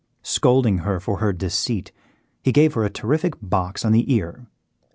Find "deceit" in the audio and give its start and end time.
1.31-1.91